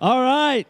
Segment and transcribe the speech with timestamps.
[0.00, 0.64] All right.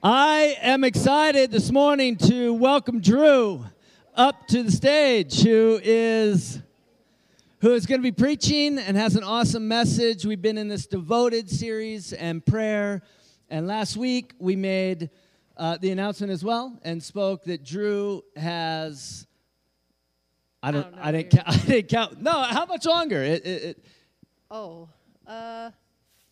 [0.00, 3.66] I am excited this morning to welcome Drew
[4.14, 6.62] up to the stage, who is
[7.62, 10.24] who is going to be preaching and has an awesome message.
[10.24, 13.02] We've been in this devoted series and prayer,
[13.48, 15.10] and last week we made
[15.56, 19.26] uh, the announcement as well and spoke that Drew has.
[20.62, 20.94] I don't.
[20.96, 21.30] I, I didn't.
[21.30, 22.22] don't Count, I didn't count.
[22.22, 22.32] No.
[22.32, 23.22] How much longer?
[23.22, 23.84] It, it, it,
[24.50, 24.88] Oh,
[25.26, 25.70] uh,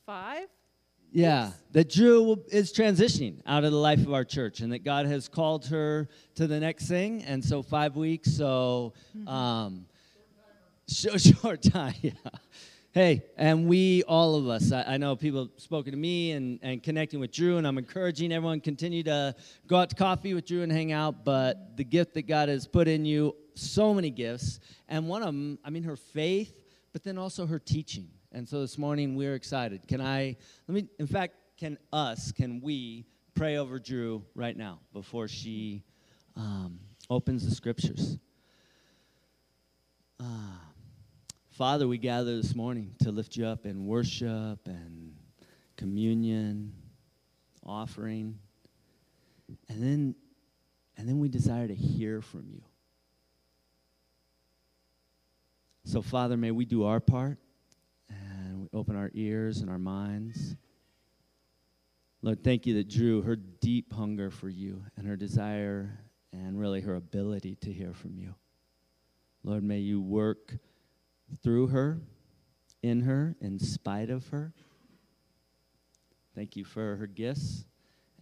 [0.05, 0.49] five?
[1.13, 5.07] Yeah, that Drew is transitioning out of the life of our church, and that God
[5.07, 7.23] has called her to the next thing.
[7.23, 8.93] And so five weeks, so
[9.27, 9.87] um,
[10.89, 11.95] short, short time.
[12.03, 12.13] Yeah.
[12.93, 16.59] Hey, and we, all of us, I, I know people have spoken to me and,
[16.63, 19.35] and connecting with Drew, and I'm encouraging everyone continue to
[19.67, 21.25] go out to coffee with Drew and hang out.
[21.25, 25.27] But the gift that God has put in you, so many gifts, and one of
[25.27, 28.09] them, I mean, her faith, but then also her teaching.
[28.33, 29.87] And so this morning we're excited.
[29.89, 34.81] Can I, let me, in fact, can us, can we pray over Drew right now
[34.93, 35.83] before she
[36.37, 36.79] um,
[37.11, 38.19] opens the scriptures?
[40.21, 40.61] Ah.
[41.59, 45.13] Father, we gather this morning to lift you up in worship and
[45.77, 46.73] communion,
[47.67, 48.39] offering.
[49.69, 50.15] And then
[50.97, 52.63] and then we desire to hear from you.
[55.89, 57.39] So Father, may we do our part
[58.11, 60.55] and we open our ears and our minds.
[62.21, 65.99] Lord, thank you that Drew, her deep hunger for you and her desire
[66.31, 68.35] and really her ability to hear from you.
[69.43, 70.59] Lord, may you work
[71.43, 72.03] through her,
[72.83, 74.53] in her, in spite of her.
[76.35, 77.65] Thank you for her gifts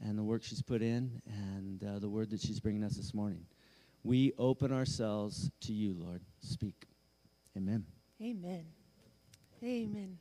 [0.01, 3.13] and the work she's put in and uh, the word that she's bringing us this
[3.13, 3.45] morning.
[4.05, 6.21] We open ourselves to you, Lord.
[6.39, 6.87] Speak.
[7.57, 7.87] Amen.
[8.21, 8.67] Amen.
[9.65, 10.19] Amen.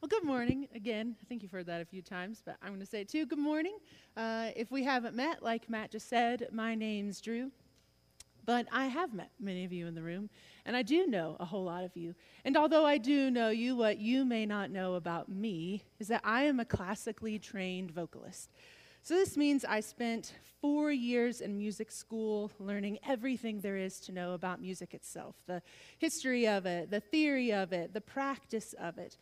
[0.00, 1.14] Well, good morning again.
[1.20, 3.26] I think you've heard that a few times, but I'm going to say it too.
[3.26, 3.76] Good morning.
[4.16, 7.50] Uh, if we haven't met, like Matt just said, my name's Drew.
[8.46, 10.30] But I have met many of you in the room,
[10.64, 12.14] and I do know a whole lot of you.
[12.46, 16.22] And although I do know you, what you may not know about me is that
[16.24, 18.48] I am a classically trained vocalist.
[19.04, 20.32] So this means I spent
[20.62, 25.60] four years in music school learning everything there is to know about music itself the
[25.98, 29.18] history of it, the theory of it, the practice of it.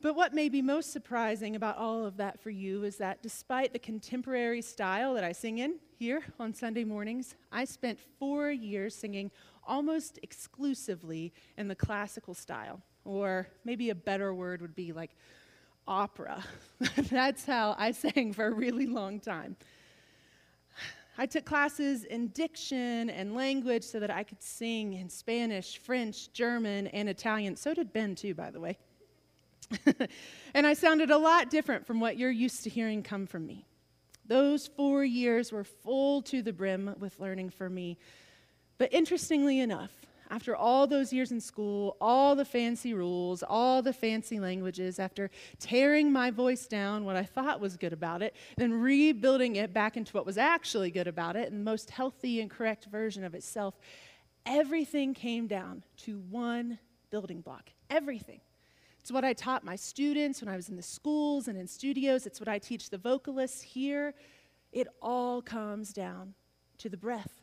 [0.00, 3.72] But what may be most surprising about all of that for you is that despite
[3.72, 8.94] the contemporary style that I sing in here on Sunday mornings, I spent four years
[8.94, 9.32] singing
[9.66, 12.80] almost exclusively in the classical style.
[13.04, 15.16] Or maybe a better word would be like
[15.90, 16.42] opera.
[17.10, 19.56] That's how I sang for a really long time.
[21.18, 26.32] I took classes in diction and language so that I could sing in Spanish, French,
[26.32, 27.56] German, and Italian.
[27.56, 28.78] So did Ben, too, by the way.
[30.54, 33.66] and I sounded a lot different from what you're used to hearing come from me.
[34.26, 37.98] Those four years were full to the brim with learning for me.
[38.78, 39.90] But interestingly enough,
[40.30, 45.28] after all those years in school, all the fancy rules, all the fancy languages, after
[45.58, 49.96] tearing my voice down, what I thought was good about it, then rebuilding it back
[49.96, 53.34] into what was actually good about it and the most healthy and correct version of
[53.34, 53.74] itself,
[54.46, 56.78] everything came down to one
[57.10, 57.70] building block.
[57.90, 58.40] Everything.
[59.00, 62.26] It's what I taught my students when I was in the schools and in studios.
[62.26, 64.14] It's what I teach the vocalists here.
[64.72, 66.34] It all comes down
[66.78, 67.39] to the breath.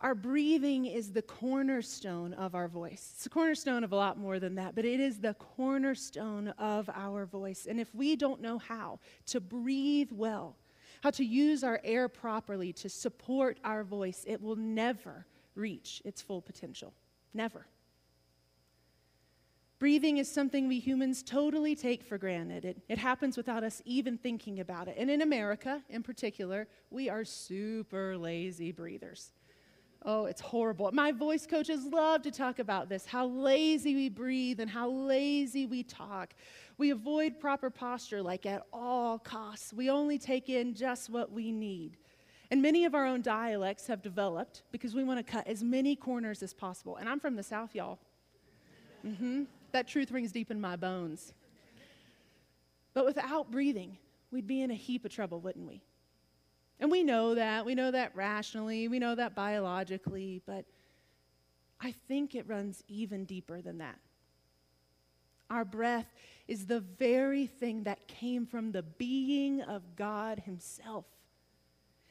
[0.00, 3.12] Our breathing is the cornerstone of our voice.
[3.14, 6.88] It's the cornerstone of a lot more than that, but it is the cornerstone of
[6.94, 7.66] our voice.
[7.68, 10.56] And if we don't know how to breathe well,
[11.02, 16.22] how to use our air properly to support our voice, it will never reach its
[16.22, 16.94] full potential.
[17.34, 17.66] Never.
[19.78, 22.64] Breathing is something we humans totally take for granted.
[22.64, 24.96] It, it happens without us even thinking about it.
[24.98, 29.32] And in America, in particular, we are super lazy breathers.
[30.04, 30.90] Oh, it's horrible.
[30.92, 35.66] My voice coaches love to talk about this how lazy we breathe and how lazy
[35.66, 36.34] we talk.
[36.78, 39.72] We avoid proper posture like at all costs.
[39.72, 41.98] We only take in just what we need.
[42.50, 45.94] And many of our own dialects have developed because we want to cut as many
[45.94, 46.96] corners as possible.
[46.96, 47.98] And I'm from the South, y'all.
[49.06, 49.44] Mm-hmm.
[49.72, 51.34] That truth rings deep in my bones.
[52.94, 53.98] But without breathing,
[54.32, 55.82] we'd be in a heap of trouble, wouldn't we?
[56.80, 57.64] And we know that.
[57.64, 58.88] We know that rationally.
[58.88, 60.42] We know that biologically.
[60.46, 60.64] But
[61.80, 63.98] I think it runs even deeper than that.
[65.50, 66.06] Our breath
[66.48, 71.04] is the very thing that came from the being of God Himself.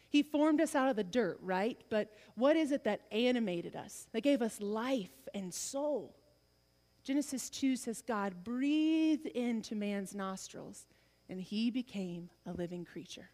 [0.09, 1.79] He formed us out of the dirt, right?
[1.89, 6.15] But what is it that animated us, that gave us life and soul?
[7.03, 10.85] Genesis 2 says God breathed into man's nostrils
[11.29, 13.29] and he became a living creature.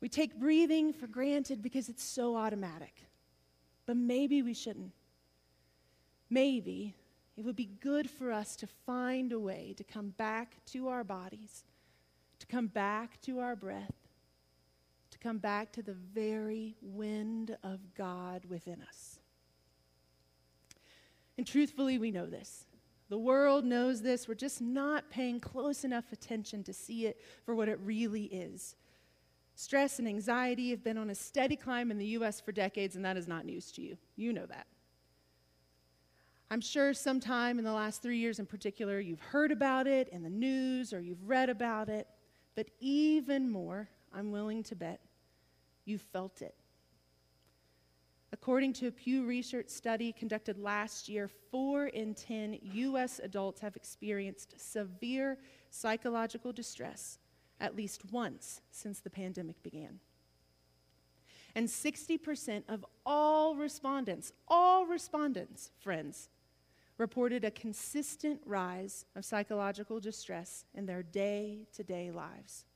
[0.00, 2.94] We take breathing for granted because it's so automatic,
[3.86, 4.92] but maybe we shouldn't.
[6.30, 6.94] Maybe
[7.36, 11.04] it would be good for us to find a way to come back to our
[11.04, 11.64] bodies,
[12.38, 13.94] to come back to our breath,
[15.10, 19.18] to come back to the very wind of God within us.
[21.36, 22.66] And truthfully, we know this.
[23.08, 24.28] The world knows this.
[24.28, 28.76] We're just not paying close enough attention to see it for what it really is.
[29.60, 32.40] Stress and anxiety have been on a steady climb in the U.S.
[32.40, 33.98] for decades, and that is not news to you.
[34.16, 34.66] You know that.
[36.50, 40.22] I'm sure sometime in the last three years in particular, you've heard about it in
[40.22, 42.08] the news or you've read about it,
[42.54, 45.02] but even more, I'm willing to bet,
[45.84, 46.54] you've felt it.
[48.32, 53.20] According to a Pew Research study conducted last year, four in 10 U.S.
[53.22, 55.36] adults have experienced severe
[55.68, 57.18] psychological distress
[57.60, 60.00] at least once since the pandemic began.
[61.54, 66.28] And 60% of all respondents, all respondents, friends,
[66.96, 72.66] reported a consistent rise of psychological distress in their day to day lives.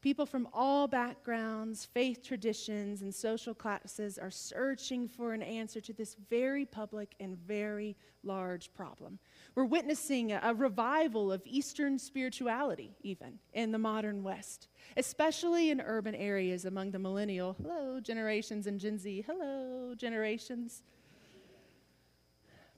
[0.00, 5.92] People from all backgrounds, faith traditions, and social classes are searching for an answer to
[5.92, 9.18] this very public and very large problem.
[9.54, 16.14] We're witnessing a, revival of Eastern spirituality, even in the modern West, especially in urban
[16.14, 20.82] areas among the millennial, hello, generations, and Gen Z, hello, generations.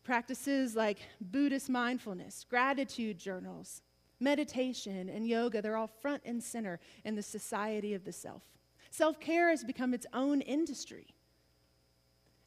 [0.02, 3.82] Practices like Buddhist mindfulness, gratitude journals,
[4.22, 8.42] meditation, and yoga, they're all front and center in the society of the self.
[8.90, 11.06] Self care has become its own industry.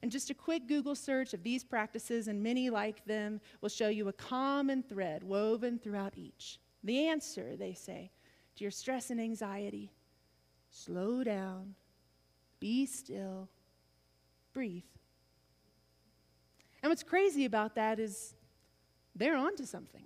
[0.02, 3.88] And just a quick Google search of these practices and many like them will show
[3.88, 6.60] you a common thread woven throughout each.
[6.84, 8.12] The answer, they say,
[8.56, 9.92] to your stress and anxiety
[10.70, 11.74] slow down,
[12.60, 13.50] be still,
[14.54, 14.84] breathe.
[16.84, 18.36] And what's crazy about that is
[19.16, 20.06] they're onto something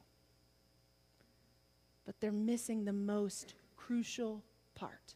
[2.10, 5.14] but they're missing the most crucial part.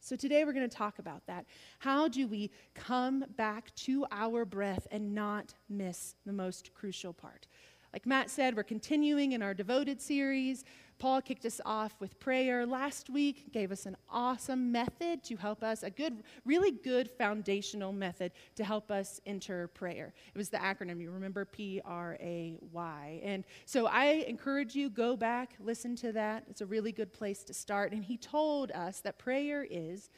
[0.00, 1.46] So, today we're going to talk about that.
[1.78, 7.46] How do we come back to our breath and not miss the most crucial part?
[7.92, 10.64] Like Matt said, we're continuing in our devoted series.
[10.98, 15.62] Paul kicked us off with prayer last week, gave us an awesome method to help
[15.62, 20.12] us, a good, really good foundational method to help us enter prayer.
[20.34, 23.20] It was the acronym, you remember P R A Y.
[23.22, 26.44] And so I encourage you, go back, listen to that.
[26.50, 27.92] It's a really good place to start.
[27.92, 30.10] And he told us that prayer is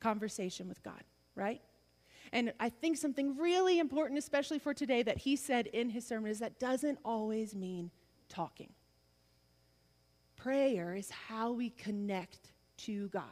[0.00, 1.04] conversation with God,
[1.36, 1.62] right?
[2.34, 6.32] And I think something really important, especially for today, that he said in his sermon
[6.32, 7.92] is that doesn't always mean
[8.28, 8.70] talking.
[10.34, 13.22] Prayer is how we connect to God.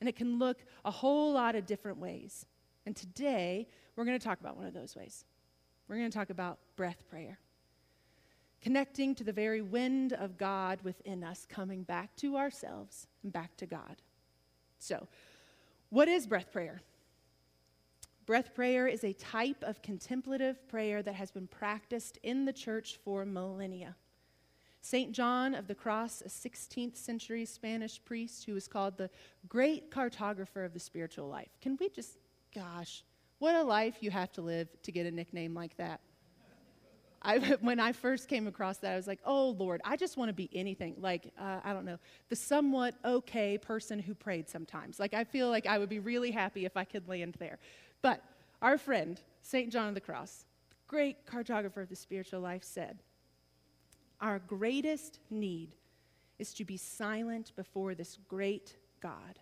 [0.00, 2.44] And it can look a whole lot of different ways.
[2.84, 5.24] And today, we're going to talk about one of those ways.
[5.88, 7.38] We're going to talk about breath prayer.
[8.60, 13.56] Connecting to the very wind of God within us, coming back to ourselves and back
[13.56, 14.02] to God.
[14.78, 15.08] So,
[15.88, 16.82] what is breath prayer?
[18.30, 23.00] Breath prayer is a type of contemplative prayer that has been practiced in the church
[23.04, 23.96] for millennia.
[24.82, 25.10] St.
[25.10, 29.10] John of the Cross, a 16th century Spanish priest who was called the
[29.48, 31.48] great cartographer of the spiritual life.
[31.60, 32.18] Can we just,
[32.54, 33.02] gosh,
[33.40, 36.00] what a life you have to live to get a nickname like that.
[37.22, 40.28] I, when I first came across that, I was like, oh, Lord, I just want
[40.28, 40.94] to be anything.
[41.00, 45.00] Like, uh, I don't know, the somewhat okay person who prayed sometimes.
[45.00, 47.58] Like, I feel like I would be really happy if I could land there.
[48.02, 48.22] But
[48.62, 49.70] our friend, St.
[49.70, 50.44] John of the Cross,
[50.86, 53.02] great cartographer of the spiritual life, said,
[54.20, 55.76] Our greatest need
[56.38, 59.38] is to be silent before this great God.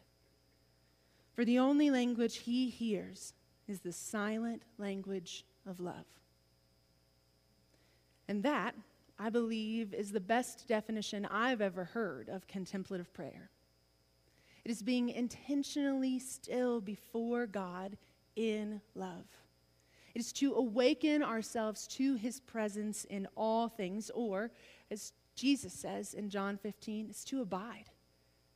[1.34, 3.32] For the only language he hears
[3.68, 6.06] is the silent language of love.
[8.26, 8.74] And that,
[9.18, 13.50] I believe, is the best definition I've ever heard of contemplative prayer.
[14.64, 17.96] It is being intentionally still before God
[18.38, 19.26] in love.
[20.14, 24.50] It is to awaken ourselves to his presence in all things, or
[24.90, 27.90] as Jesus says in John 15, it's to abide.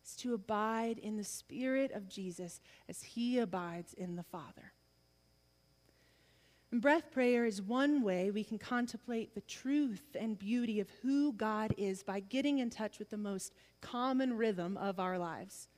[0.03, 4.73] It's to abide in the Spirit of Jesus as he abides in the Father.
[6.71, 11.33] And breath prayer is one way we can contemplate the truth and beauty of who
[11.33, 15.69] God is by getting in touch with the most common rhythm of our lives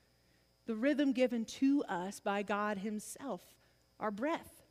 [0.66, 3.42] the rhythm given to us by God Himself,
[4.04, 4.62] our breath.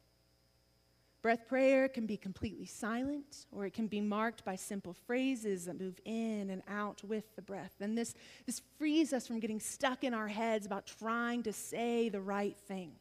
[1.24, 5.80] Breath prayer can be completely silent, or it can be marked by simple phrases that
[5.80, 7.74] move in and out with the breath.
[7.80, 8.14] And this,
[8.46, 12.56] this frees us from getting stuck in our heads about trying to say the right
[12.68, 12.92] thing.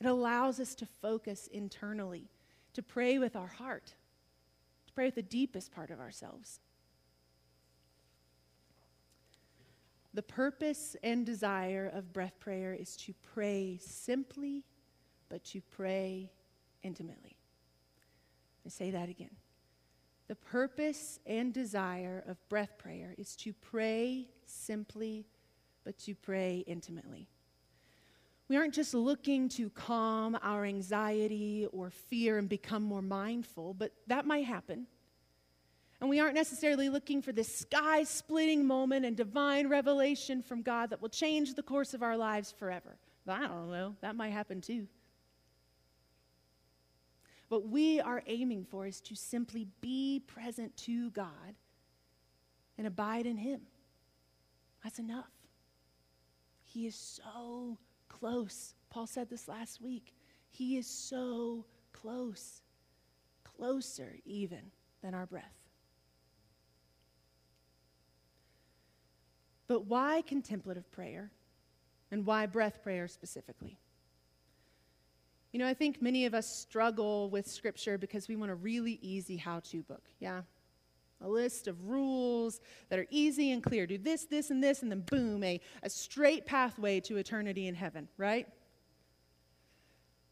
[0.00, 2.30] It allows us to focus internally,
[2.72, 3.92] to pray with our heart,
[4.86, 6.60] to pray with the deepest part of ourselves.
[10.14, 14.64] The purpose and desire of breath prayer is to pray simply,
[15.28, 16.30] but to pray
[16.82, 17.36] intimately.
[18.64, 19.36] I say that again.
[20.28, 25.24] The purpose and desire of breath prayer is to pray simply,
[25.84, 27.28] but to pray intimately.
[28.48, 33.92] We aren't just looking to calm our anxiety or fear and become more mindful, but
[34.06, 34.86] that might happen.
[36.00, 40.90] And we aren't necessarily looking for this sky splitting moment and divine revelation from God
[40.90, 42.96] that will change the course of our lives forever.
[43.26, 44.86] I don't know, that might happen too.
[47.48, 51.54] What we are aiming for is to simply be present to God
[52.76, 53.60] and abide in Him.
[54.82, 55.30] That's enough.
[56.64, 58.74] He is so close.
[58.90, 60.14] Paul said this last week.
[60.50, 62.62] He is so close,
[63.44, 64.70] closer even
[65.02, 65.44] than our breath.
[69.68, 71.30] But why contemplative prayer?
[72.10, 73.80] And why breath prayer specifically?
[75.56, 78.98] You know, I think many of us struggle with Scripture because we want a really
[79.00, 80.02] easy how to book.
[80.20, 80.42] Yeah?
[81.22, 82.60] A list of rules
[82.90, 83.86] that are easy and clear.
[83.86, 87.74] Do this, this, and this, and then boom, a, a straight pathway to eternity in
[87.74, 88.46] heaven, right?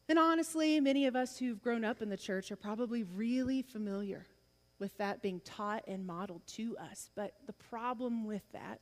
[0.07, 4.27] And honestly, many of us who've grown up in the church are probably really familiar
[4.77, 7.09] with that being taught and modeled to us.
[7.15, 8.79] But the problem with that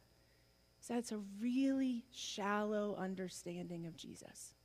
[0.82, 4.56] is that it's a really shallow understanding of Jesus.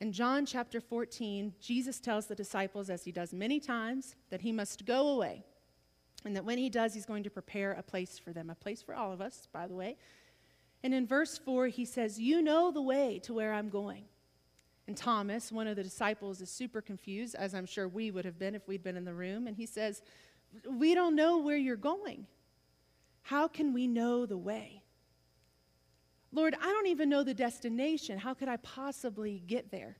[0.00, 4.52] In John chapter 14, Jesus tells the disciples, as he does many times, that he
[4.52, 5.44] must go away.
[6.24, 8.82] And that when he does, he's going to prepare a place for them, a place
[8.82, 9.96] for all of us, by the way.
[10.82, 14.04] And in verse 4, he says, You know the way to where I'm going.
[14.86, 18.38] And Thomas, one of the disciples, is super confused, as I'm sure we would have
[18.38, 19.46] been if we'd been in the room.
[19.46, 20.02] And he says,
[20.68, 22.26] We don't know where you're going.
[23.22, 24.83] How can we know the way?
[26.34, 28.18] Lord, I don't even know the destination.
[28.18, 29.96] How could I possibly get there?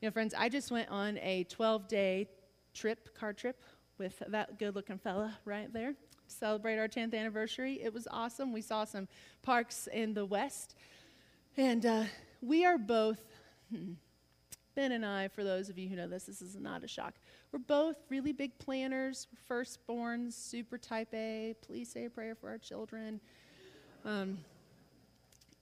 [0.00, 2.28] You know, friends, I just went on a 12 day
[2.74, 3.62] trip, car trip,
[3.96, 5.92] with that good looking fella right there.
[5.92, 7.80] To celebrate our 10th anniversary.
[7.82, 8.52] It was awesome.
[8.52, 9.08] We saw some
[9.42, 10.74] parks in the West.
[11.56, 12.04] And uh,
[12.42, 13.24] we are both,
[13.70, 13.92] hmm,
[14.74, 17.14] Ben and I, for those of you who know this, this is not a shock.
[17.52, 21.54] We're both really big planners, firstborns, super type A.
[21.66, 23.20] Please say a prayer for our children.
[24.04, 24.38] Um,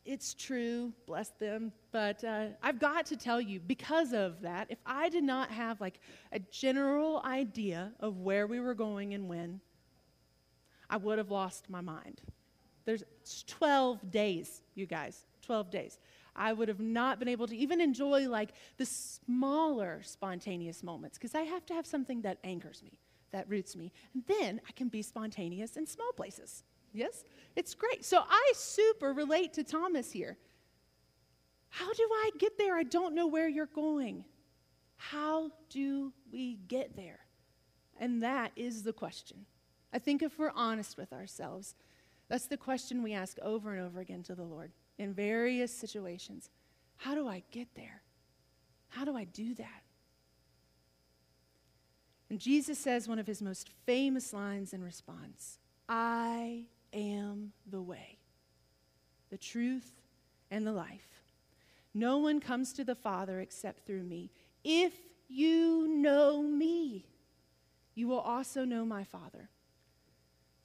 [0.05, 1.73] it's true, bless them.
[1.93, 5.81] But uh, I've got to tell you, because of that, if I did not have
[5.81, 6.01] like
[6.33, 9.61] a general idea of where we were going and when,
[10.91, 12.21] I would have lost my mind.
[12.85, 13.05] There's
[13.47, 15.99] 12 days, you guys, 12 days.
[16.35, 21.35] I would have not been able to even enjoy like the smaller spontaneous moments because
[21.35, 22.99] I have to have something that anchors me,
[23.31, 23.93] that roots me.
[24.15, 26.65] And then I can be spontaneous in small places.
[26.93, 27.25] Yes?
[27.57, 28.05] It's great.
[28.05, 30.37] So I super relate to Thomas here.
[31.69, 32.77] How do I get there?
[32.77, 34.25] I don't know where you're going.
[34.97, 37.21] How do we get there?
[37.99, 39.47] And that is the question.
[39.93, 41.75] I think if we're honest with ourselves,
[42.29, 46.51] that's the question we ask over and over again to the Lord in various situations.
[46.97, 48.03] How do I get there?
[48.89, 49.83] How do I do that?
[52.31, 55.59] And Jesus says one of his most famous lines in response
[55.89, 58.19] I am the way,
[59.31, 60.01] the truth,
[60.51, 61.23] and the life.
[61.95, 64.31] No one comes to the Father except through me.
[64.65, 64.93] If
[65.29, 67.07] you know me,
[67.95, 69.49] you will also know my Father.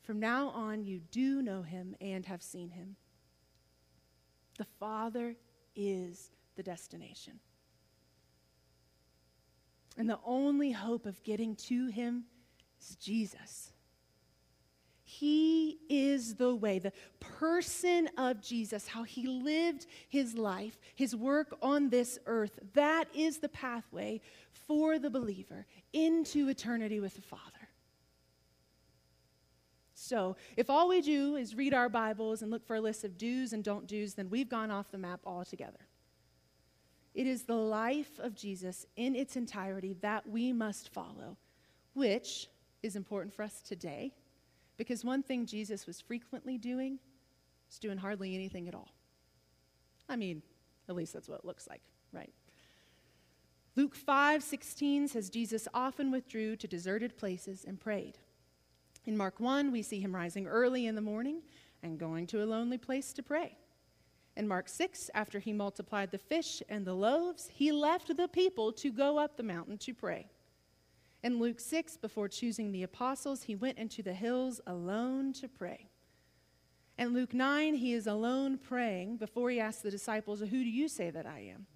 [0.01, 2.96] From now on, you do know him and have seen him.
[4.57, 5.36] The Father
[5.75, 7.39] is the destination.
[9.98, 12.25] And the only hope of getting to Him
[12.79, 13.72] is Jesus.
[15.09, 21.57] He is the way, the person of Jesus, how he lived his life, his work
[21.61, 22.59] on this earth.
[22.73, 24.19] That is the pathway
[24.51, 27.69] for the believer into eternity with the Father.
[29.93, 33.17] So, if all we do is read our Bibles and look for a list of
[33.17, 35.87] do's and don't do's, then we've gone off the map altogether.
[37.15, 41.37] It is the life of Jesus in its entirety that we must follow,
[41.93, 42.49] which
[42.83, 44.11] is important for us today
[44.77, 47.00] because one thing Jesus was frequently doing
[47.69, 48.89] is doing hardly anything at all.
[50.07, 50.41] I mean,
[50.88, 51.81] at least that's what it looks like,
[52.13, 52.31] right?
[53.75, 58.17] Luke 5 16 says Jesus often withdrew to deserted places and prayed.
[59.05, 61.41] In Mark 1, we see him rising early in the morning
[61.84, 63.55] and going to a lonely place to pray.
[64.36, 68.72] In Mark 6, after he multiplied the fish and the loaves, he left the people
[68.74, 70.27] to go up the mountain to pray.
[71.24, 75.89] In Luke 6, before choosing the apostles, he went into the hills alone to pray.
[76.97, 80.88] In Luke 9, he is alone praying before he asks the disciples, Who do you
[80.88, 81.67] say that I am?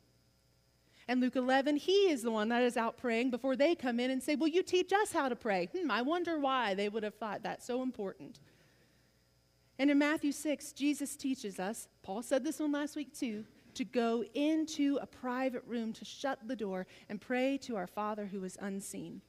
[1.07, 4.11] And Luke 11, he is the one that is out praying before they come in
[4.11, 5.69] and say, Will you teach us how to pray?
[5.75, 8.39] Hmm, I wonder why they would have thought that so important.
[9.77, 13.43] And in Matthew 6, Jesus teaches us, Paul said this one last week too,
[13.73, 18.27] to go into a private room to shut the door and pray to our Father
[18.27, 19.21] who is unseen.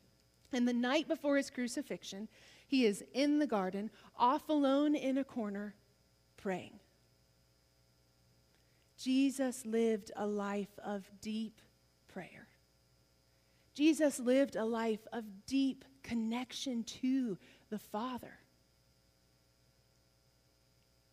[0.53, 2.29] And the night before his crucifixion,
[2.67, 5.75] he is in the garden, off alone in a corner,
[6.37, 6.81] praying.
[8.97, 11.61] Jesus lived a life of deep
[12.09, 12.49] prayer.
[13.75, 17.39] Jesus lived a life of deep connection to
[17.71, 18.39] the Father.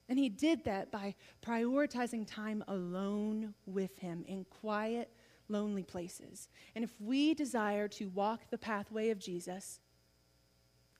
[0.10, 5.14] And he did that by prioritizing time alone with him in quiet,
[5.50, 6.48] lonely places.
[6.76, 9.80] And if we desire to walk the pathway of Jesus,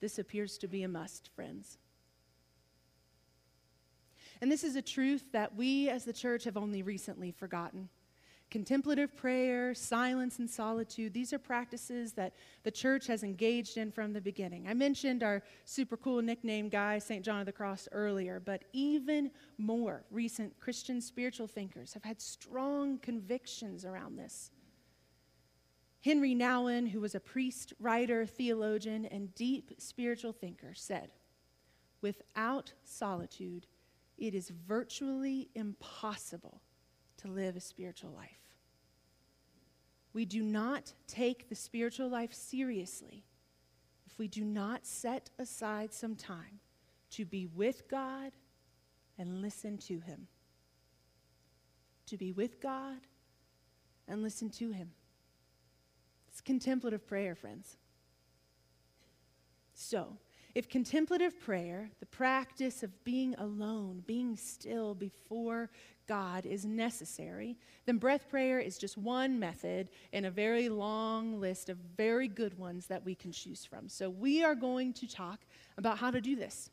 [0.00, 1.78] this appears to be a must, friends.
[4.40, 7.88] And this is a truth that we as the church have only recently forgotten.
[8.50, 12.34] Contemplative prayer, silence, and solitude, these are practices that
[12.64, 14.66] the church has engaged in from the beginning.
[14.66, 17.24] I mentioned our super cool nickname guy, St.
[17.24, 22.98] John of the Cross, earlier, but even more recent Christian spiritual thinkers have had strong
[22.98, 24.50] convictions around this.
[26.04, 31.12] Henri Nouwen, who was a priest, writer, theologian, and deep spiritual thinker, said,
[32.02, 33.68] Without solitude,
[34.18, 36.62] it is virtually impossible
[37.22, 38.40] to live a spiritual life.
[40.12, 43.24] We do not take the spiritual life seriously
[44.06, 46.60] if we do not set aside some time
[47.10, 48.32] to be with God
[49.18, 50.26] and listen to Him.
[52.06, 52.98] To be with God
[54.08, 54.90] and listen to Him.
[56.28, 57.76] It's contemplative prayer, friends.
[59.74, 60.16] So,
[60.54, 65.70] if contemplative prayer, the practice of being alone, being still before
[66.06, 71.68] God is necessary, then breath prayer is just one method in a very long list
[71.68, 73.88] of very good ones that we can choose from.
[73.88, 75.40] So we are going to talk
[75.78, 76.70] about how to do this.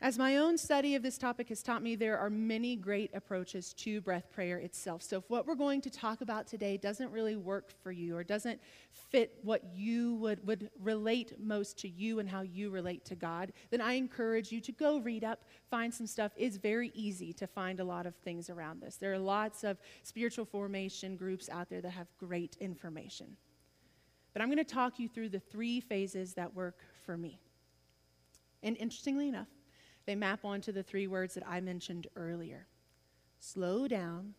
[0.00, 3.72] As my own study of this topic has taught me, there are many great approaches
[3.74, 5.02] to breath prayer itself.
[5.02, 8.22] So, if what we're going to talk about today doesn't really work for you or
[8.22, 8.60] doesn't
[8.92, 13.52] fit what you would, would relate most to you and how you relate to God,
[13.70, 16.30] then I encourage you to go read up, find some stuff.
[16.36, 18.96] It's very easy to find a lot of things around this.
[18.96, 23.36] There are lots of spiritual formation groups out there that have great information.
[24.32, 27.40] But I'm going to talk you through the three phases that work for me.
[28.62, 29.48] And interestingly enough,
[30.08, 32.66] they map onto the three words that I mentioned earlier
[33.40, 34.32] slow down,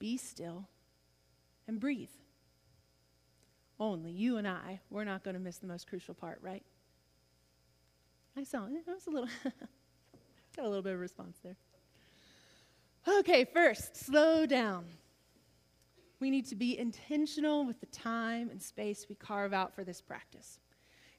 [0.00, 0.66] be still,
[1.68, 2.10] and breathe.
[3.78, 6.64] Only you and I, we're not going to miss the most crucial part, right?
[8.36, 8.72] I saw it.
[8.84, 9.28] was a little,
[10.56, 11.56] got a little bit of response there.
[13.06, 14.86] Okay, first, slow down.
[16.18, 20.00] We need to be intentional with the time and space we carve out for this
[20.00, 20.58] practice.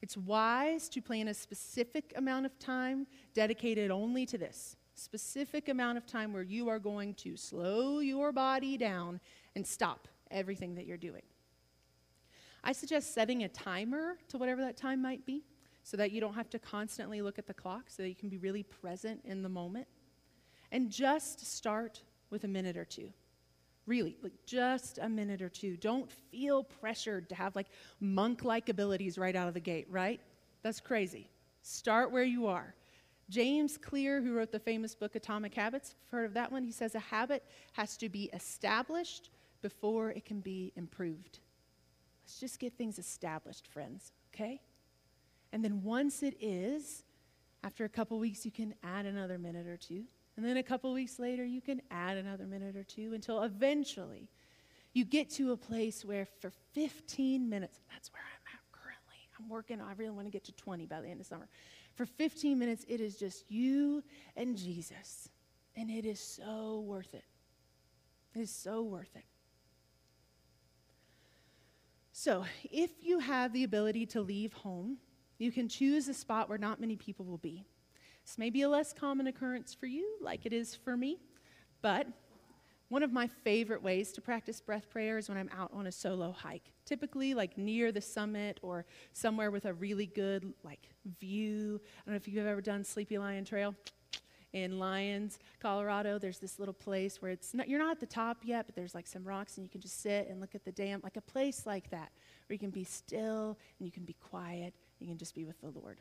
[0.06, 4.76] It's wise to plan a specific amount of time dedicated only to this.
[4.94, 9.20] Specific amount of time where you are going to slow your body down
[9.56, 11.24] and stop everything that you're doing.
[12.64, 15.44] I suggest setting a timer to whatever that time might be
[15.82, 18.30] so that you don't have to constantly look at the clock, so that you can
[18.30, 19.88] be really present in the moment.
[20.72, 23.10] And just start with a minute or two.
[23.88, 25.78] Really, like just a minute or two.
[25.78, 27.68] Don't feel pressured to have like
[28.00, 30.20] monk like abilities right out of the gate, right?
[30.64, 31.30] That's crazy.
[31.62, 32.74] Start where you are.
[33.30, 36.64] James Clear, who wrote the famous book Atomic Habits, heard of that one?
[36.64, 37.44] He says a habit
[37.74, 39.30] has to be established
[39.62, 41.40] before it can be improved.
[42.24, 44.62] Let's just get things established, friends, okay?
[45.52, 47.04] And then once it is,
[47.64, 50.04] after a couple weeks, you can add another minute or two.
[50.38, 54.30] And then a couple weeks later, you can add another minute or two until eventually
[54.94, 59.30] you get to a place where for 15 minutes, that's where I'm at currently.
[59.40, 61.48] I'm working, I really want to get to 20 by the end of summer.
[61.96, 64.04] For 15 minutes, it is just you
[64.36, 65.30] and Jesus.
[65.78, 67.24] And it is so worth it.
[68.34, 69.24] It is so worth it.
[72.12, 74.98] So, if you have the ability to leave home,
[75.38, 77.66] you can choose a spot where not many people will be.
[78.26, 81.20] This may be a less common occurrence for you, like it is for me,
[81.82, 82.08] but
[82.90, 85.92] one of my favorite ways to practice breath prayer is when I'm out on a
[85.92, 91.80] solo hike, typically like near the summit or somewhere with a really good like view.
[91.84, 93.76] I don't know if you've ever done Sleepy Lion Trail
[94.54, 96.18] in Lyons, Colorado.
[96.18, 98.96] There's this little place where it's not, you're not at the top yet, but there's
[98.96, 101.22] like some rocks and you can just sit and look at the dam, like a
[101.22, 102.12] place like that
[102.48, 105.60] where you can be still and you can be quiet you can just be with
[105.62, 106.00] the Lord.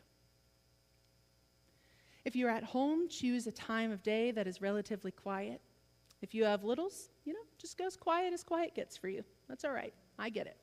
[2.24, 5.60] If you're at home, choose a time of day that is relatively quiet.
[6.22, 9.22] If you have littles, you know, just go as quiet as quiet gets for you.
[9.48, 9.92] That's all right.
[10.18, 10.56] I get it.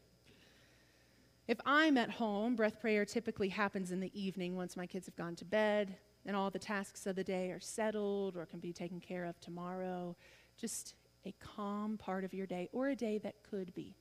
[1.48, 5.16] If I'm at home, breath prayer typically happens in the evening once my kids have
[5.16, 8.74] gone to bed and all the tasks of the day are settled or can be
[8.74, 10.16] taken care of tomorrow.
[10.58, 10.96] Just
[11.26, 13.96] a calm part of your day or a day that could be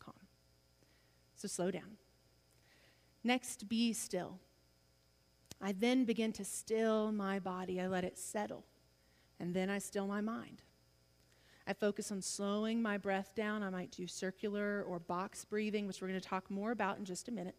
[0.00, 0.14] calm.
[1.36, 1.96] So slow down.
[3.22, 4.38] Next, be still.
[5.60, 7.80] I then begin to still my body.
[7.80, 8.64] I let it settle.
[9.40, 10.62] And then I still my mind.
[11.66, 13.62] I focus on slowing my breath down.
[13.62, 17.04] I might do circular or box breathing, which we're going to talk more about in
[17.04, 17.56] just a minute.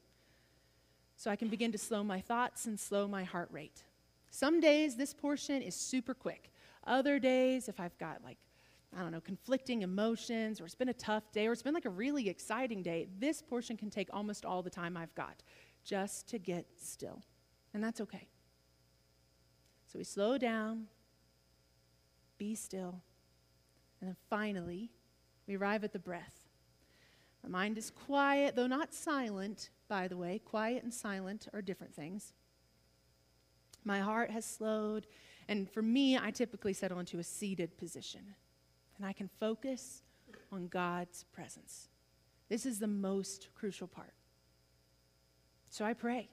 [1.15, 3.83] So I can begin to slow my thoughts and slow my heart rate.
[4.31, 6.51] Some days this portion is super quick.
[6.85, 8.37] Other days, if I've got like,
[8.97, 11.85] I don't know, conflicting emotions, or it's been a tough day, or it's been like
[11.85, 15.43] a really exciting day, this portion can take almost all the time I've got
[15.83, 17.21] just to get still.
[17.73, 18.27] And that's okay.
[19.85, 20.87] So we slow down,
[22.37, 23.01] be still,
[23.99, 24.91] and then finally,
[25.47, 26.41] we arrive at the breath.
[27.43, 30.39] My mind is quiet, though not silent, by the way.
[30.43, 32.33] Quiet and silent are different things.
[33.83, 35.07] My heart has slowed,
[35.47, 38.35] and for me, I typically settle into a seated position,
[38.97, 40.03] and I can focus
[40.51, 41.87] on God's presence.
[42.49, 44.13] This is the most crucial part.
[45.69, 46.29] So I pray.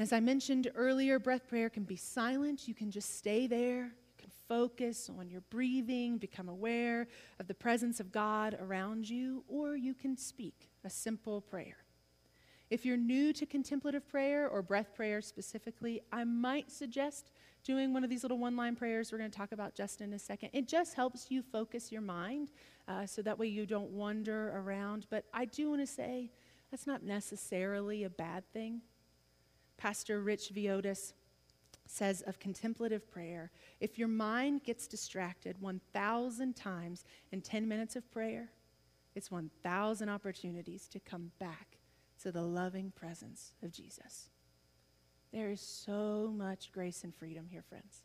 [0.00, 2.68] As I mentioned earlier, breath prayer can be silent.
[2.68, 7.08] You can just stay there You can focus on your breathing, become aware
[7.40, 11.78] of the presence of God around you, or you can speak a simple prayer.
[12.70, 17.32] If you're new to contemplative prayer or breath prayer specifically, I might suggest
[17.64, 20.12] doing one of these little one line prayers we're going to talk about just in
[20.12, 20.50] a second.
[20.52, 22.52] It just helps you focus your mind
[22.86, 25.06] uh, so that way you don't wander around.
[25.10, 26.30] But I do want to say
[26.70, 28.82] that's not necessarily a bad thing.
[29.78, 31.14] Pastor Rich Villodas
[31.86, 38.10] says of contemplative prayer if your mind gets distracted 1,000 times in 10 minutes of
[38.10, 38.50] prayer,
[39.14, 41.78] it's 1,000 opportunities to come back
[42.22, 44.28] to the loving presence of Jesus.
[45.32, 48.02] There is so much grace and freedom here, friends.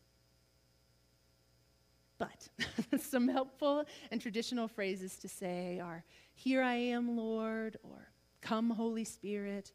[2.18, 2.50] But
[3.02, 6.04] some helpful and traditional phrases to say are,
[6.36, 9.72] Here I am, Lord, or Come, Holy Spirit,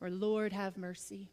[0.00, 1.30] or Lord, have mercy.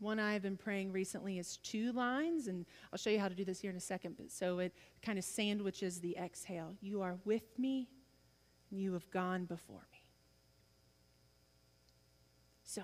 [0.00, 3.44] One I've been praying recently is two lines, and I'll show you how to do
[3.44, 4.16] this here in a second.
[4.16, 4.72] But so it
[5.02, 6.74] kind of sandwiches the exhale.
[6.80, 7.88] You are with me,
[8.70, 10.04] and you have gone before me.
[12.62, 12.82] So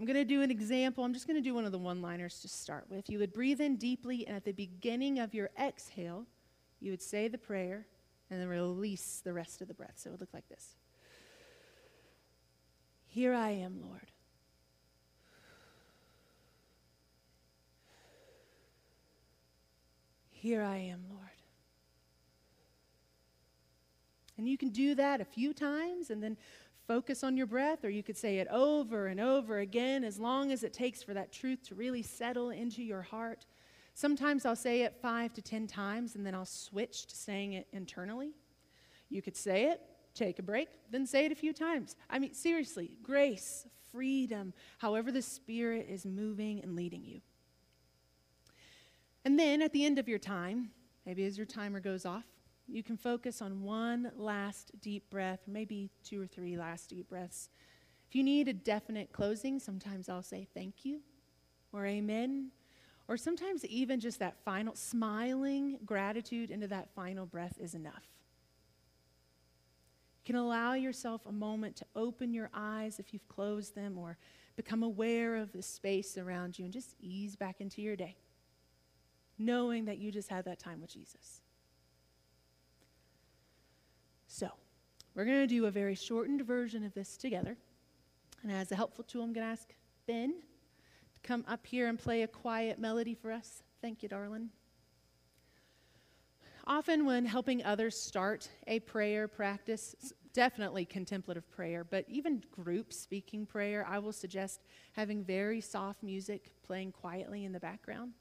[0.00, 1.04] I'm going to do an example.
[1.04, 3.08] I'm just going to do one of the one liners to start with.
[3.08, 6.26] You would breathe in deeply, and at the beginning of your exhale,
[6.80, 7.86] you would say the prayer
[8.30, 9.94] and then release the rest of the breath.
[9.96, 10.74] So it would look like this
[13.16, 14.10] Here I am, Lord.
[20.28, 21.22] Here I am, Lord.
[24.36, 26.36] And you can do that a few times and then
[26.86, 30.52] focus on your breath, or you could say it over and over again as long
[30.52, 33.46] as it takes for that truth to really settle into your heart.
[33.94, 37.66] Sometimes I'll say it five to ten times and then I'll switch to saying it
[37.72, 38.32] internally.
[39.08, 39.80] You could say it,
[40.16, 41.96] take a break, then say it a few times.
[42.10, 47.20] I mean, seriously, grace, freedom, however the Spirit is moving and leading you.
[49.24, 50.70] And then at the end of your time,
[51.04, 52.24] maybe as your timer goes off,
[52.68, 57.48] you can focus on one last deep breath, maybe two or three last deep breaths.
[58.08, 61.00] If you need a definite closing, sometimes I'll say thank you
[61.72, 62.50] or amen.
[63.08, 68.15] Or sometimes even just that final smiling gratitude into that final breath is enough.
[70.26, 74.18] Can allow yourself a moment to open your eyes if you've closed them or
[74.56, 78.16] become aware of the space around you and just ease back into your day
[79.38, 81.40] knowing that you just had that time with Jesus.
[84.26, 84.48] So,
[85.14, 87.56] we're going to do a very shortened version of this together.
[88.42, 89.72] And as a helpful tool, I'm going to ask
[90.06, 90.34] Ben
[91.14, 93.62] to come up here and play a quiet melody for us.
[93.80, 94.50] Thank you, darling.
[96.68, 99.94] Often, when helping others start a prayer practice,
[100.32, 106.52] definitely contemplative prayer, but even group speaking prayer, I will suggest having very soft music
[106.64, 108.12] playing quietly in the background.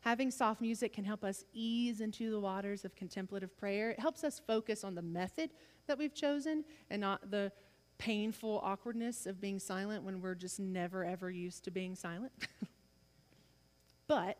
[0.00, 3.90] Having soft music can help us ease into the waters of contemplative prayer.
[3.90, 5.50] It helps us focus on the method
[5.86, 7.52] that we've chosen and not the
[7.98, 12.32] painful awkwardness of being silent when we're just never, ever used to being silent.
[14.08, 14.38] but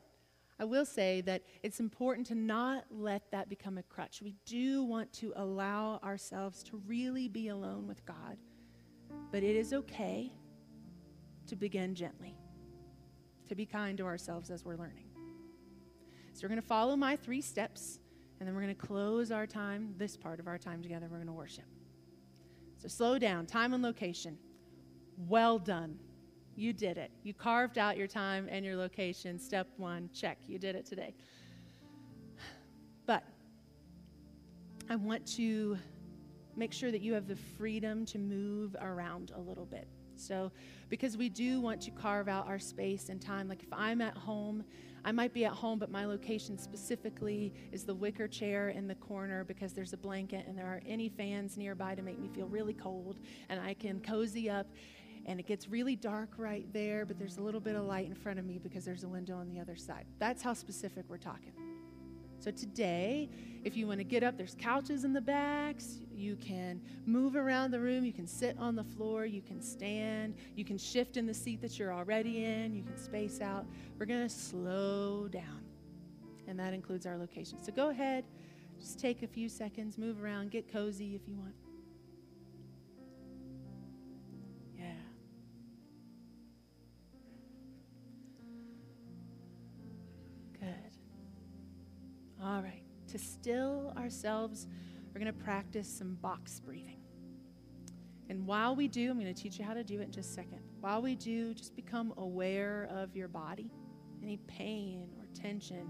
[0.60, 4.20] I will say that it's important to not let that become a crutch.
[4.20, 8.36] We do want to allow ourselves to really be alone with God,
[9.32, 10.30] but it is okay
[11.46, 12.36] to begin gently,
[13.48, 15.06] to be kind to ourselves as we're learning.
[16.34, 17.98] So we're going to follow my three steps,
[18.38, 21.16] and then we're going to close our time, this part of our time together, we're
[21.16, 21.64] going to worship.
[22.76, 24.36] So slow down, time and location.
[25.16, 25.98] Well done.
[26.60, 27.10] You did it.
[27.22, 29.38] You carved out your time and your location.
[29.38, 30.36] Step one, check.
[30.46, 31.14] You did it today.
[33.06, 33.24] But
[34.90, 35.78] I want to
[36.56, 39.88] make sure that you have the freedom to move around a little bit.
[40.16, 40.52] So,
[40.90, 44.14] because we do want to carve out our space and time, like if I'm at
[44.14, 44.62] home
[45.04, 48.94] I might be at home, but my location specifically is the wicker chair in the
[48.96, 52.46] corner because there's a blanket and there aren't any fans nearby to make me feel
[52.46, 53.18] really cold.
[53.48, 54.66] And I can cozy up,
[55.26, 58.14] and it gets really dark right there, but there's a little bit of light in
[58.14, 60.06] front of me because there's a window on the other side.
[60.18, 61.52] That's how specific we're talking.
[62.40, 63.28] So today,
[63.64, 66.00] if you want to get up, there's couches in the backs.
[66.10, 68.02] You can move around the room.
[68.02, 69.26] You can sit on the floor.
[69.26, 70.34] You can stand.
[70.56, 72.74] You can shift in the seat that you're already in.
[72.74, 73.66] You can space out.
[73.98, 75.64] We're going to slow down.
[76.48, 77.62] And that includes our location.
[77.62, 78.24] So go ahead,
[78.80, 81.54] just take a few seconds, move around, get cozy if you want.
[93.10, 94.68] To still ourselves,
[95.12, 97.00] we're going to practice some box breathing.
[98.28, 100.30] And while we do, I'm going to teach you how to do it in just
[100.30, 100.60] a second.
[100.80, 103.70] While we do, just become aware of your body
[104.22, 105.88] any pain or tension,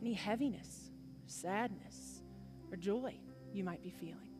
[0.00, 0.90] any heaviness,
[1.26, 2.22] sadness,
[2.70, 3.14] or joy
[3.52, 4.30] you might be feeling.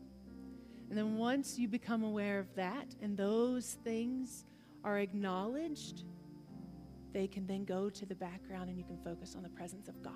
[0.89, 4.45] And then once you become aware of that and those things
[4.83, 6.05] are acknowledged,
[7.13, 10.01] they can then go to the background and you can focus on the presence of
[10.01, 10.13] God.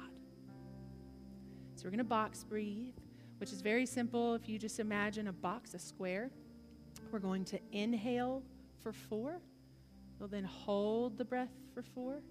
[1.82, 2.94] So we're going to box breathe,
[3.39, 4.36] which is very simple.
[4.36, 6.30] If you just imagine a box, a square,
[7.12, 8.44] we're going to inhale
[8.84, 9.41] for four.
[10.20, 12.22] We'll then hold the breath for four.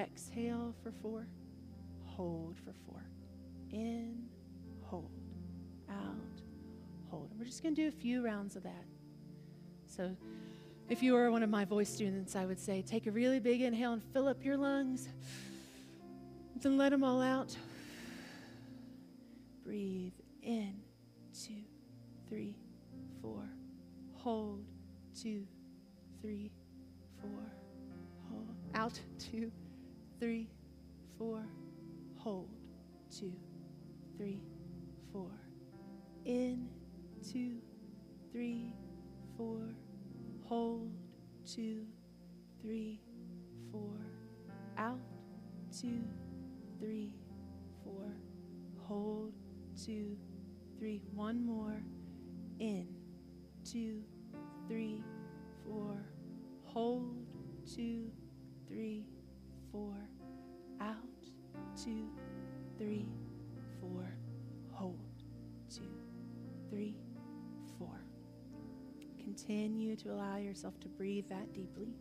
[0.00, 1.28] Exhale for four.
[2.06, 3.04] Hold for four.
[3.70, 4.24] In,
[4.82, 5.12] hold,
[5.88, 6.42] out,
[7.08, 7.30] hold.
[7.30, 8.84] And we're just going to do a few rounds of that.
[9.86, 10.16] So,
[10.88, 13.60] if you were one of my voice students, I would say take a really big
[13.60, 15.08] inhale and fill up your lungs.
[16.60, 17.56] Then let them all out.
[19.66, 20.12] Breathe
[20.44, 20.76] in,
[21.34, 21.64] two,
[22.28, 22.54] three,
[23.20, 23.42] four.
[24.12, 24.64] Hold,
[25.20, 25.44] two,
[26.20, 26.52] three,
[27.20, 27.52] four.
[28.30, 29.50] Hold, out, two,
[30.20, 30.48] three,
[31.18, 31.48] four.
[32.14, 32.48] Hold,
[33.10, 33.32] two,
[34.16, 34.40] three,
[35.12, 35.32] four.
[36.24, 36.68] In,
[37.32, 37.56] two,
[38.30, 38.72] three,
[39.36, 39.74] four.
[40.44, 40.92] Hold,
[41.44, 41.86] two,
[42.62, 43.00] three,
[43.72, 43.98] four.
[44.78, 45.00] Out,
[45.76, 46.04] two,
[46.78, 47.16] three,
[47.82, 48.12] four.
[48.86, 49.32] Hold,
[49.76, 50.16] two,
[50.78, 51.02] three.
[51.12, 51.82] One more.
[52.58, 52.88] In,
[53.64, 54.02] two,
[54.66, 55.02] three,
[55.64, 56.06] four.
[56.64, 57.16] Hold,
[57.74, 58.10] two,
[58.66, 59.06] three,
[59.70, 59.94] four.
[60.80, 60.96] Out,
[61.76, 62.08] two,
[62.78, 63.06] three,
[63.80, 64.16] four.
[64.72, 64.98] Hold,
[65.68, 65.90] two,
[66.70, 66.96] three,
[67.78, 68.00] four.
[69.18, 71.94] Continue to allow yourself to breathe that deeply.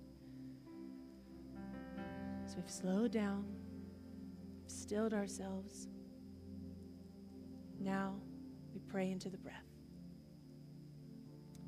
[2.46, 3.46] So we've slowed down,
[4.68, 5.88] stilled ourselves.
[7.86, 8.16] Now
[8.74, 9.64] we pray into the breath.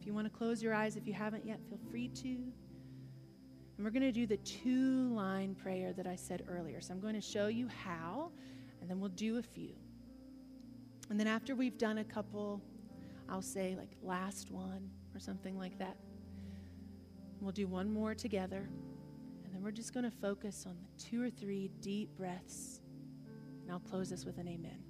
[0.01, 2.27] If you want to close your eyes, if you haven't yet, feel free to.
[2.27, 6.81] And we're going to do the two line prayer that I said earlier.
[6.81, 8.31] So I'm going to show you how,
[8.81, 9.75] and then we'll do a few.
[11.11, 12.63] And then after we've done a couple,
[13.29, 15.97] I'll say like last one or something like that.
[17.39, 18.67] We'll do one more together.
[19.45, 22.81] And then we're just going to focus on the two or three deep breaths.
[23.61, 24.86] And I'll close this with an amen?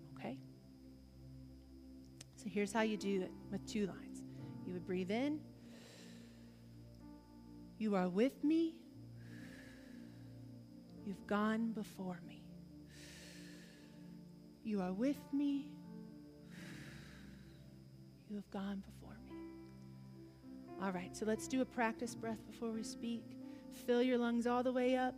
[2.49, 4.23] Here's how you do it with two lines
[4.65, 5.39] you would breathe in,
[7.77, 8.75] You are with me,
[11.05, 12.43] you've gone before me.
[14.63, 15.71] You are with me,
[18.29, 19.31] you have gone before me.
[20.81, 23.23] All right, so let's do a practice breath before we speak.
[23.85, 25.15] Fill your lungs all the way up.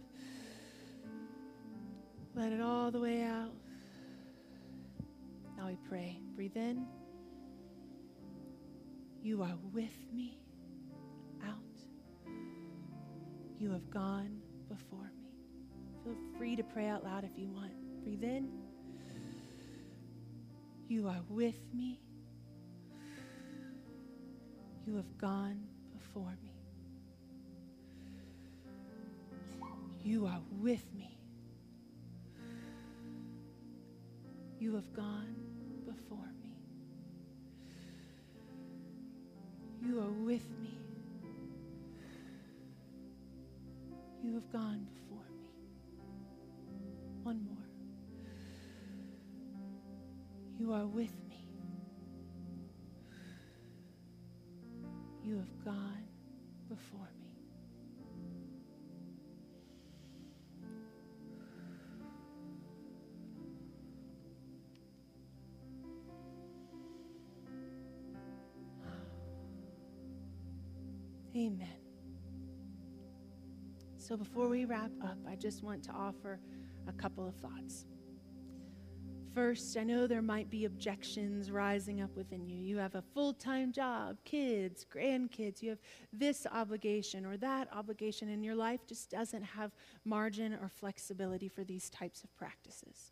[2.36, 3.54] Let it all the way out.
[5.58, 6.20] Now we pray.
[6.36, 6.86] Breathe in.
[9.22, 10.40] You are with me
[11.46, 11.58] out.
[13.60, 15.30] You have gone before me.
[16.04, 17.74] Feel free to pray out loud if you want.
[18.04, 18.50] Breathe in.
[20.88, 22.00] You are with me.
[24.88, 26.54] You have gone before me.
[30.02, 31.20] You are with me.
[34.60, 35.36] You have gone
[35.86, 36.29] before
[39.90, 40.78] You are with me.
[44.24, 45.50] You have gone before me.
[47.24, 47.66] One more.
[50.60, 51.44] You are with me.
[55.26, 56.06] You have gone
[56.70, 57.09] before
[74.10, 76.40] So before we wrap up, I just want to offer
[76.88, 77.86] a couple of thoughts.
[79.36, 82.58] First, I know there might be objections rising up within you.
[82.58, 85.78] You have a full time job, kids, grandkids, you have
[86.12, 91.64] this obligation or that obligation, and your life just doesn't have margin or flexibility for
[91.64, 93.12] these types of practices.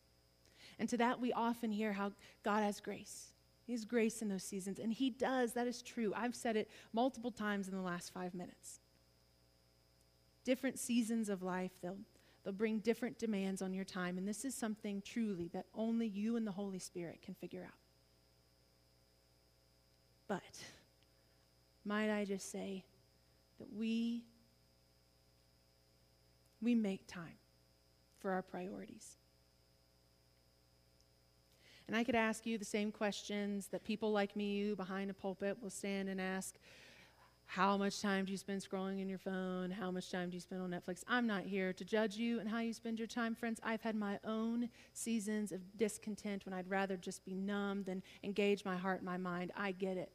[0.80, 3.34] And to that, we often hear how God has grace.
[3.68, 5.54] He has grace in those seasons, and He does.
[5.54, 6.12] That is true.
[6.16, 8.80] I've said it multiple times in the last five minutes.
[10.48, 11.98] Different seasons of life, they'll
[12.48, 14.18] They'll bring different demands on your time.
[14.18, 17.78] And this is something truly that only you and the Holy Spirit can figure out.
[20.30, 20.64] But,
[21.84, 22.86] might I just say
[23.60, 24.24] that we,
[26.62, 27.36] we make time
[28.18, 29.18] for our priorities.
[31.90, 35.58] And I could ask you the same questions that people like me behind a pulpit
[35.62, 36.56] will stand and ask
[37.48, 39.72] how much time do you spend scrolling in your phone?
[39.72, 41.04] How much time do you spend on Netflix?
[41.08, 43.62] I'm not here to judge you and how you spend your time, friends.
[43.64, 48.66] I've had my own seasons of discontent when I'd rather just be numb than engage
[48.66, 49.54] my heart and my mind.
[49.56, 50.12] I get it.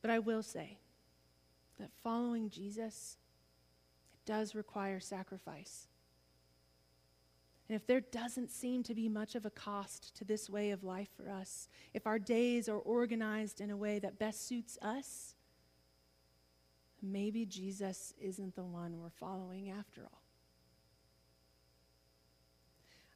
[0.00, 0.78] But I will say
[1.80, 3.16] that following Jesus,
[4.14, 5.88] it does require sacrifice.
[7.72, 10.84] And if there doesn't seem to be much of a cost to this way of
[10.84, 15.34] life for us, if our days are organized in a way that best suits us,
[17.00, 20.22] maybe Jesus isn't the one we're following after all.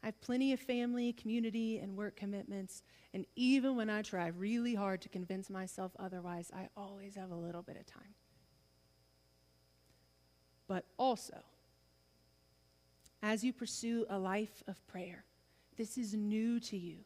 [0.03, 4.75] I have plenty of family, community, and work commitments, and even when I try really
[4.75, 8.15] hard to convince myself otherwise, I always have a little bit of time.
[10.67, 11.43] But also,
[13.23, 15.25] as you pursue a life of prayer.
[15.77, 16.99] This is new to you.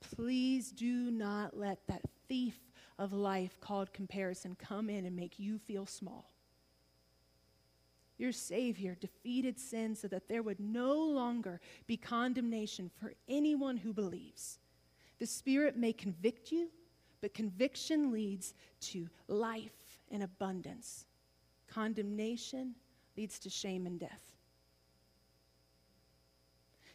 [0.00, 2.58] Please do not let that thief
[2.98, 6.30] of life called comparison come in and make you feel small.
[8.16, 13.92] Your Savior defeated sin so that there would no longer be condemnation for anyone who
[13.92, 14.58] believes.
[15.20, 16.68] The Spirit may convict you,
[17.20, 21.06] but conviction leads to life and abundance.
[21.68, 22.74] Condemnation
[23.16, 24.37] leads to shame and death.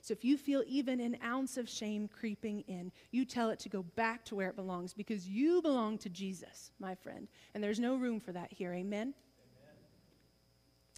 [0.03, 3.69] So if you feel even an ounce of shame creeping in, you tell it to
[3.69, 7.29] go back to where it belongs because you belong to Jesus, my friend.
[7.53, 8.73] And there's no room for that here.
[8.73, 9.13] Amen?
[9.13, 9.13] Amen.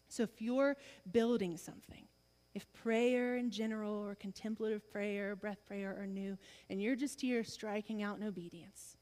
[0.10, 0.76] So if you're
[1.12, 2.08] building something,
[2.56, 6.36] if prayer in general or contemplative prayer, breath prayer are new,
[6.72, 8.98] and you're just here striking out in obedience,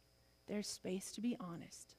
[0.47, 1.95] there's space to be honest.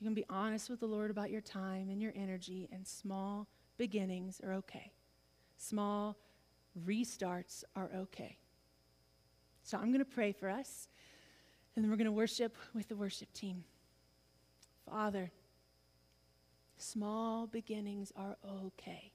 [0.00, 3.46] You can be honest with the Lord about your time and your energy, and small
[3.76, 4.92] beginnings are okay.
[5.58, 6.16] Small
[6.86, 8.38] restarts are okay.
[9.62, 10.88] So I'm going to pray for us,
[11.74, 13.64] and then we're going to worship with the worship team.
[14.88, 15.30] Father,
[16.76, 19.12] small beginnings are okay.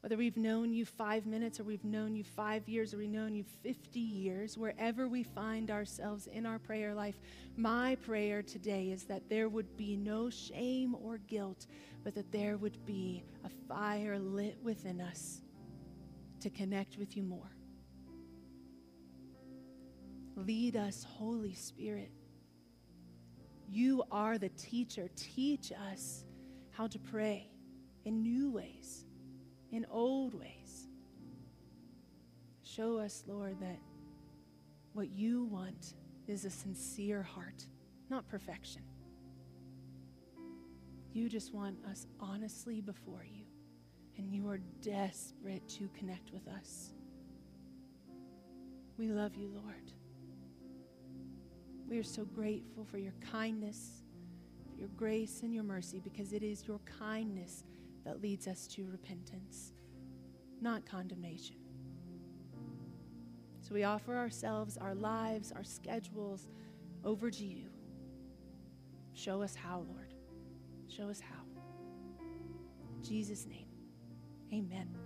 [0.00, 3.34] Whether we've known you five minutes or we've known you five years or we've known
[3.34, 7.18] you 50 years, wherever we find ourselves in our prayer life,
[7.56, 11.66] my prayer today is that there would be no shame or guilt,
[12.04, 15.40] but that there would be a fire lit within us
[16.40, 17.50] to connect with you more.
[20.36, 22.12] Lead us, Holy Spirit.
[23.68, 25.10] You are the teacher.
[25.16, 26.24] Teach us
[26.70, 27.50] how to pray
[28.04, 29.07] in new ways
[29.72, 30.88] in old ways.
[32.62, 33.78] Show us, Lord, that
[34.92, 35.94] what you want
[36.26, 37.64] is a sincere heart,
[38.10, 38.82] not perfection.
[41.12, 43.44] You just want us honestly before you,
[44.16, 46.92] and you are desperate to connect with us.
[48.98, 49.92] We love you, Lord.
[51.88, 54.02] We are so grateful for your kindness,
[54.70, 57.64] for your grace, and your mercy because it is your kindness
[58.08, 59.72] that leads us to repentance,
[60.62, 61.56] not condemnation.
[63.60, 66.48] So we offer ourselves, our lives, our schedules
[67.04, 67.66] over to you.
[69.12, 70.14] Show us how, Lord.
[70.88, 71.44] Show us how.
[72.96, 73.68] In Jesus' name,
[74.54, 74.97] amen.